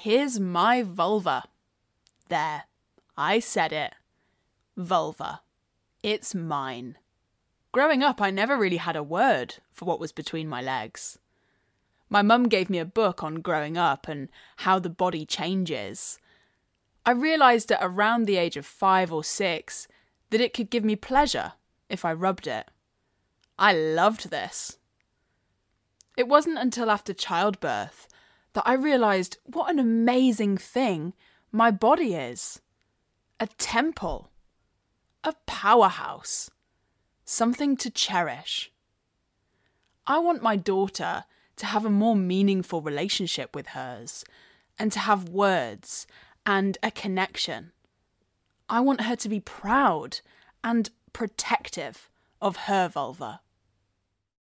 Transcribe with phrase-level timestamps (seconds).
[0.00, 1.42] Here's my vulva.
[2.28, 2.66] There,
[3.16, 3.94] I said it.
[4.76, 5.40] Vulva.
[6.04, 6.98] It's mine.
[7.72, 11.18] Growing up, I never really had a word for what was between my legs.
[12.08, 16.20] My mum gave me a book on growing up and how the body changes.
[17.04, 19.88] I realised at around the age of five or six
[20.30, 21.54] that it could give me pleasure
[21.88, 22.70] if I rubbed it.
[23.58, 24.78] I loved this.
[26.16, 28.06] It wasn't until after childbirth
[28.52, 31.14] that I realised what an amazing thing
[31.52, 32.60] my body is
[33.40, 34.30] a temple,
[35.22, 36.50] a powerhouse,
[37.24, 38.72] something to cherish.
[40.06, 41.24] I want my daughter
[41.56, 44.24] to have a more meaningful relationship with hers
[44.78, 46.06] and to have words
[46.46, 47.72] and a connection.
[48.68, 50.20] I want her to be proud
[50.64, 52.10] and protective
[52.40, 53.40] of her vulva.